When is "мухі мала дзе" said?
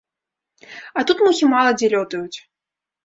1.27-1.91